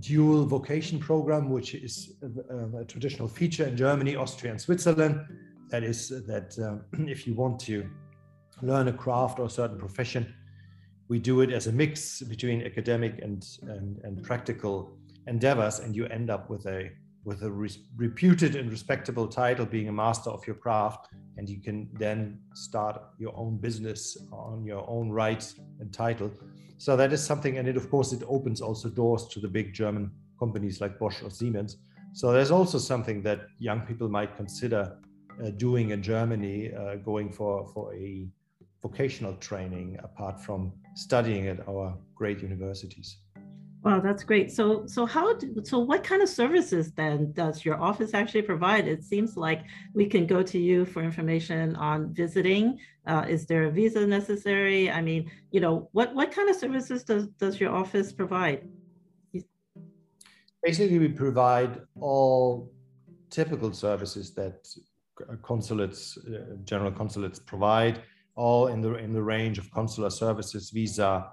dual 0.00 0.46
vocation 0.46 0.98
program, 0.98 1.50
which 1.50 1.74
is 1.74 2.16
a, 2.22 2.80
a, 2.80 2.84
traditional 2.84 3.28
feature 3.28 3.64
in 3.64 3.76
Germany, 3.76 4.16
Austria, 4.16 4.52
and 4.52 4.60
Switzerland. 4.60 5.20
That 5.70 5.82
is 5.82 6.08
that 6.08 6.56
um, 6.58 6.84
if 7.08 7.26
you 7.26 7.34
want 7.34 7.60
to 7.60 7.88
learn 8.62 8.88
a 8.88 8.92
craft 8.92 9.38
or 9.38 9.46
a 9.46 9.50
certain 9.50 9.78
profession, 9.78 10.34
we 11.08 11.18
do 11.18 11.40
it 11.40 11.50
as 11.52 11.66
a 11.66 11.72
mix 11.72 12.22
between 12.22 12.62
academic 12.62 13.20
and, 13.22 13.46
and, 13.62 13.98
and 14.02 14.22
practical 14.22 14.96
endeavors, 15.26 15.78
and 15.80 15.94
you 15.94 16.06
end 16.06 16.30
up 16.30 16.50
with 16.50 16.66
a 16.66 16.90
with 17.24 17.42
a 17.42 17.50
re 17.50 17.68
reputed 17.96 18.54
and 18.54 18.70
respectable 18.70 19.26
title, 19.26 19.66
being 19.66 19.88
a 19.88 19.92
master 19.92 20.30
of 20.30 20.46
your 20.46 20.54
craft, 20.54 21.08
and 21.36 21.48
you 21.48 21.60
can 21.60 21.88
then 21.94 22.38
start 22.54 23.02
your 23.18 23.36
own 23.36 23.58
business 23.58 24.16
on 24.32 24.64
your 24.64 24.88
own 24.88 25.10
rights 25.10 25.56
and 25.80 25.92
title. 25.92 26.30
So 26.78 26.96
that 26.96 27.12
is 27.12 27.24
something, 27.24 27.58
and 27.58 27.68
it 27.68 27.76
of 27.76 27.90
course 27.90 28.12
it 28.12 28.22
opens 28.28 28.60
also 28.60 28.88
doors 28.88 29.26
to 29.28 29.40
the 29.40 29.48
big 29.48 29.72
German 29.72 30.10
companies 30.38 30.80
like 30.80 30.98
Bosch 30.98 31.22
or 31.22 31.30
Siemens. 31.30 31.78
So 32.12 32.32
there's 32.32 32.50
also 32.50 32.78
something 32.78 33.22
that 33.22 33.46
young 33.58 33.80
people 33.80 34.08
might 34.08 34.36
consider 34.36 34.98
uh, 35.42 35.50
doing 35.50 35.90
in 35.90 36.02
Germany, 36.02 36.72
uh, 36.72 36.96
going 36.96 37.30
for 37.30 37.68
for 37.74 37.94
a 37.94 38.28
vocational 38.82 39.34
training 39.36 39.98
apart 40.02 40.40
from 40.40 40.72
studying 40.94 41.48
at 41.48 41.66
our 41.68 41.96
great 42.14 42.42
universities. 42.42 43.18
Wow, 43.86 44.00
that's 44.00 44.24
great. 44.24 44.50
So, 44.50 44.84
so 44.88 45.06
how? 45.06 45.34
Do, 45.34 45.62
so, 45.62 45.78
what 45.78 46.02
kind 46.02 46.20
of 46.20 46.28
services 46.28 46.90
then 46.90 47.30
does 47.30 47.64
your 47.64 47.80
office 47.80 48.14
actually 48.14 48.42
provide? 48.42 48.88
It 48.88 49.04
seems 49.04 49.36
like 49.36 49.62
we 49.94 50.06
can 50.06 50.26
go 50.26 50.42
to 50.42 50.58
you 50.58 50.84
for 50.84 51.04
information 51.04 51.76
on 51.76 52.12
visiting. 52.12 52.80
Uh, 53.06 53.24
is 53.28 53.46
there 53.46 53.62
a 53.66 53.70
visa 53.70 54.04
necessary? 54.04 54.90
I 54.90 55.00
mean, 55.02 55.30
you 55.52 55.60
know, 55.60 55.88
what 55.92 56.12
what 56.16 56.32
kind 56.32 56.50
of 56.50 56.56
services 56.56 57.04
does 57.04 57.28
does 57.38 57.60
your 57.60 57.70
office 57.70 58.12
provide? 58.12 58.68
Basically, 60.64 60.98
we 60.98 61.10
provide 61.10 61.80
all 62.00 62.72
typical 63.30 63.72
services 63.72 64.34
that 64.34 64.66
consulates, 65.44 66.18
uh, 66.18 66.56
general 66.64 66.90
consulates 66.90 67.38
provide 67.38 68.02
all 68.36 68.68
in 68.68 68.80
the 68.80 68.94
in 68.94 69.12
the 69.12 69.22
range 69.22 69.58
of 69.58 69.70
consular 69.72 70.10
services, 70.10 70.70
visa, 70.70 71.26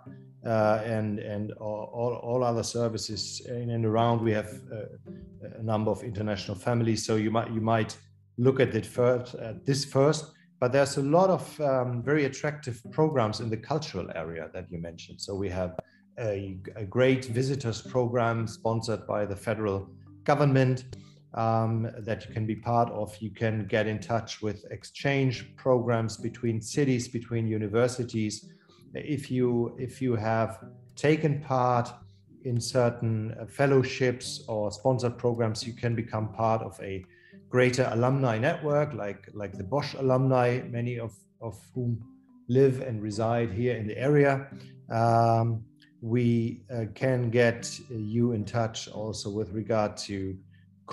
uh, 0.45 0.81
and 0.86 1.19
and 1.19 1.51
all, 1.53 2.19
all 2.24 2.43
other 2.43 2.63
services 2.63 3.41
in 3.48 3.69
and 3.69 3.86
around. 3.86 4.22
We 4.22 4.31
have 4.31 4.51
uh, 4.72 5.57
a 5.60 5.63
number 5.63 5.91
of 5.91 6.01
international 6.03 6.57
families, 6.57 7.05
so 7.05 7.15
you 7.17 7.31
might 7.31 7.51
you 7.51 7.62
might 7.62 7.98
look 8.38 8.60
at 8.60 8.74
it 8.74 8.86
first 8.86 9.36
at 9.36 9.65
this 9.65 9.86
first. 9.86 10.31
But 10.60 10.72
there's 10.72 10.95
a 10.95 11.01
lot 11.01 11.29
of 11.29 11.60
um, 11.60 12.01
very 12.01 12.24
attractive 12.24 12.81
programs 12.91 13.41
in 13.41 13.50
the 13.50 13.57
cultural 13.57 14.10
area 14.15 14.50
that 14.53 14.72
you 14.72 14.77
mentioned. 14.77 15.19
So 15.19 15.36
we 15.36 15.50
have 15.50 15.77
a, 16.17 16.57
a 16.77 16.86
great 16.86 17.25
visitors 17.25 17.81
program 17.81 18.48
sponsored 18.48 19.05
by 19.05 19.25
the 19.25 19.36
federal 19.36 19.89
government 20.24 20.86
um, 21.33 21.89
that 21.99 22.25
you 22.25 22.33
can 22.33 22.45
be 22.45 22.55
part 22.55 22.89
of. 22.91 23.15
You 23.19 23.31
can 23.31 23.65
get 23.65 23.87
in 23.87 23.99
touch 23.99 24.41
with 24.41 24.65
exchange 24.71 25.55
programs 25.55 26.17
between 26.17 26.61
cities, 26.61 27.07
between 27.07 27.47
universities. 27.47 28.49
If 28.93 29.31
you 29.31 29.75
if 29.79 30.01
you 30.01 30.15
have 30.15 30.63
taken 30.95 31.41
part 31.41 31.89
in 32.43 32.59
certain 32.59 33.35
uh, 33.39 33.45
fellowships 33.45 34.43
or 34.47 34.71
sponsored 34.71 35.17
programs, 35.17 35.65
you 35.65 35.73
can 35.73 35.95
become 35.95 36.31
part 36.33 36.61
of 36.61 36.79
a 36.81 37.03
greater 37.49 37.89
alumni 37.91 38.37
network, 38.37 38.93
like 38.93 39.29
like 39.33 39.53
the 39.57 39.63
Bosch 39.63 39.93
alumni, 39.95 40.61
many 40.69 40.99
of 40.99 41.13
of 41.41 41.59
whom 41.73 42.03
live 42.47 42.81
and 42.81 43.01
reside 43.01 43.51
here 43.51 43.75
in 43.75 43.87
the 43.87 43.97
area. 43.97 44.47
Um, 44.89 45.63
we 46.01 46.61
uh, 46.69 46.85
can 46.93 47.29
get 47.29 47.79
you 47.89 48.33
in 48.33 48.43
touch 48.43 48.89
also 48.89 49.29
with 49.29 49.51
regard 49.51 49.95
to 49.97 50.37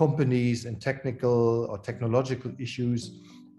companies 0.04 0.64
and 0.64 0.80
technical 0.80 1.66
or 1.70 1.76
technological 1.90 2.52
issues, 2.58 3.00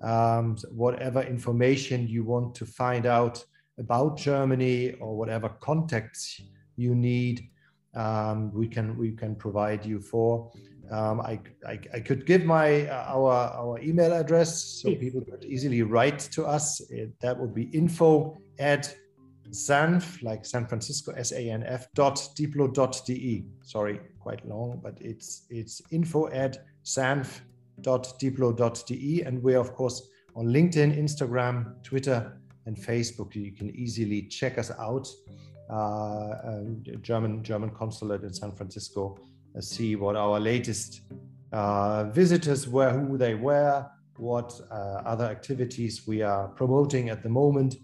um, 0.02 0.46
whatever 0.84 1.22
information 1.36 2.08
you 2.08 2.24
want 2.34 2.56
to 2.56 2.66
find 2.66 3.06
out 3.06 3.46
about 3.78 4.18
Germany 4.18 4.94
or 5.04 5.10
whatever 5.20 5.50
contacts 5.70 6.42
you 6.84 6.96
need, 6.96 7.38
um, 8.04 8.52
we 8.60 8.68
can 8.76 8.88
we 8.98 9.10
can 9.22 9.36
provide 9.36 9.86
you 9.86 10.00
for. 10.12 10.52
Um, 10.98 11.22
I, 11.22 11.40
I, 11.74 11.76
I, 11.98 12.00
could 12.08 12.26
give 12.26 12.44
my 12.44 12.68
uh, 12.88 13.16
our 13.18 13.34
our 13.62 13.76
email 13.90 14.12
address 14.12 14.50
so 14.82 14.86
people 15.06 15.22
could 15.30 15.46
easily 15.46 15.84
write 15.84 16.20
to 16.36 16.42
us. 16.58 16.66
It, 16.90 17.10
that 17.24 17.36
would 17.40 17.54
be 17.54 17.66
info 17.82 18.10
at 18.60 18.84
sanf 19.52 20.22
like 20.24 20.46
San 20.46 20.66
Francisco 20.66 21.12
S 21.12 21.32
A 21.32 21.50
N 21.50 21.64
F 21.64 21.88
dot 21.94 22.16
diplo 22.36 22.74
dot 22.74 23.02
de. 23.06 23.46
Sorry, 23.64 24.00
quite 24.20 24.48
long, 24.48 24.80
but 24.84 24.98
it's 25.02 25.46
it's 25.50 25.82
info 25.92 26.28
at 26.30 26.66
sanf 26.84 27.42
de, 27.82 29.22
and 29.24 29.44
we're 29.44 29.60
of 29.60 29.74
course 29.74 30.08
on 30.36 30.48
LinkedIn, 30.48 30.98
Instagram, 30.98 31.82
Twitter, 31.84 32.40
and 32.66 32.78
Facebook. 32.78 33.36
You 33.36 33.52
can 33.52 33.70
easily 33.76 34.24
check 34.24 34.58
us 34.58 34.72
out. 34.80 35.08
Uh, 35.70 36.64
German 37.02 37.44
German 37.44 37.70
consulate 37.70 38.24
in 38.24 38.34
San 38.34 38.52
Francisco. 38.52 39.18
Uh, 39.56 39.62
see 39.62 39.96
what 39.96 40.16
our 40.16 40.40
latest 40.40 41.02
uh, 41.52 42.06
visitors 42.06 42.68
were, 42.68 42.92
who 42.92 43.18
they 43.18 43.36
were, 43.36 43.86
what 44.18 44.54
uh, 44.70 45.02
other 45.06 45.26
activities 45.26 46.08
we 46.08 46.22
are 46.22 46.48
promoting 46.50 47.10
at 47.10 47.24
the 47.24 47.30
moment, 47.30 47.76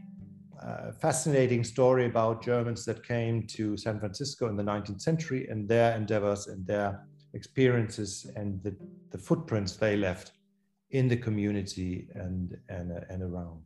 uh, 0.62 0.92
fascinating 0.92 1.62
story 1.64 2.06
about 2.06 2.42
Germans 2.42 2.84
that 2.84 3.06
came 3.06 3.46
to 3.46 3.76
San 3.76 3.98
Francisco 3.98 4.48
in 4.48 4.56
the 4.56 4.62
19th 4.62 5.00
century 5.00 5.46
and 5.48 5.68
their 5.68 5.96
endeavors 5.96 6.46
and 6.46 6.66
their 6.66 7.06
experiences 7.34 8.30
and 8.36 8.62
the, 8.62 8.74
the 9.10 9.18
footprints 9.18 9.76
they 9.76 9.96
left 9.96 10.32
in 10.90 11.08
the 11.08 11.16
community 11.16 12.08
and, 12.14 12.56
and, 12.68 12.92
and 13.10 13.22
around. 13.22 13.60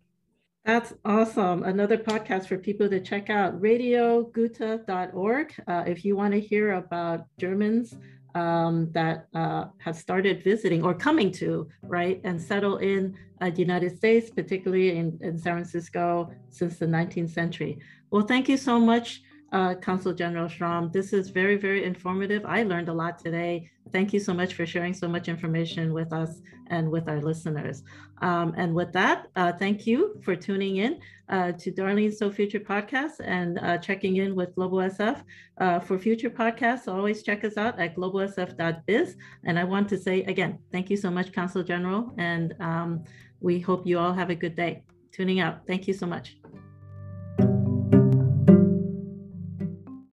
That's 0.65 0.95
awesome. 1.05 1.65
Another 1.65 1.99
podcast 1.99 2.47
for 2.47 2.57
people 2.57 2.89
to 2.89 3.01
check 3.01 3.31
out 3.31 3.61
radiogoethe.org. 3.61 5.55
Uh, 5.67 5.85
if 5.89 6.05
you 6.05 6.15
want 6.15 6.35
to 6.35 6.41
hear 6.41 6.75
about 6.75 7.27
Germans 7.37 7.97
um, 8.37 8.89
that 8.93 9.27
uh, 9.35 9.65
have 9.79 9.97
started 9.97 10.45
visiting 10.45 10.85
or 10.85 10.95
coming 10.95 11.33
to, 11.33 11.69
right, 11.83 12.21
and 12.23 12.41
settle 12.41 12.77
in 12.77 13.19
uh, 13.41 13.51
the 13.51 13.59
United 13.59 13.97
States, 13.97 14.31
particularly 14.31 14.97
in, 14.97 15.19
in 15.21 15.37
San 15.37 15.55
Francisco 15.55 16.31
since 16.51 16.79
the 16.79 16.87
19th 16.87 17.31
century. 17.31 17.81
Well, 18.13 18.23
thank 18.23 18.49
you 18.49 18.57
so 18.57 18.79
much, 18.79 19.21
uh, 19.53 19.75
Consul 19.75 20.15
General 20.15 20.49
Schramm. 20.49 20.91
This 20.93 21.13
is 21.13 21.29
very, 21.29 21.57
very 21.57 21.85
informative. 21.85 22.45
I 22.47 22.63
learned 22.63 22.89
a 22.89 22.93
lot 22.93 23.19
today. 23.19 23.71
Thank 23.93 24.13
you 24.13 24.21
so 24.21 24.33
much 24.33 24.55
for 24.55 24.65
sharing 24.65 24.95
so 24.95 25.07
much 25.09 25.29
information 25.29 25.93
with 25.93 26.13
us 26.13 26.41
and 26.69 26.91
with 26.91 27.09
our 27.09 27.21
listeners. 27.21 27.83
Um, 28.23 28.55
and 28.57 28.75
with 28.75 28.93
that, 28.93 29.27
uh, 29.37 29.53
thank 29.53 29.87
you 29.87 30.19
for 30.23 30.35
tuning 30.35 30.77
in 30.79 31.01
uh, 31.29 31.53
to 31.53 31.71
Darlene 31.71 32.15
So 32.15 32.31
Future 32.31 32.61
podcast 32.61 33.21
and 33.23 33.59
uh, 33.59 33.79
checking 33.79 34.17
in 34.17 34.35
with 34.35 34.55
Global 34.55 34.79
SF. 34.79 35.23
Uh, 35.59 35.81
for 35.81 35.99
future 35.99 36.31
podcasts, 36.31 36.89
always 36.89 37.23
check 37.23 37.45
us 37.45 37.57
out 37.57 37.79
at 37.79 37.95
globalsf.biz. 37.95 39.17
And 39.45 39.59
I 39.59 39.65
want 39.65 39.89
to 39.91 39.99
say 39.99 40.23
again, 40.25 40.59
thank 40.71 40.89
you 40.89 40.97
so 40.97 41.11
much, 41.11 41.33
Consul 41.33 41.63
General. 41.63 42.15
And 42.17 42.55
um, 42.61 43.05
we 43.41 43.61
hope 43.61 43.87
you 43.87 43.99
all 43.99 44.15
have 44.15 44.31
a 44.31 44.35
good 44.35 44.57
day. 44.57 44.85
Tuning 45.13 45.41
out. 45.41 45.67
Thank 45.67 45.87
you 45.87 45.93
so 45.93 46.07
much. 46.07 46.42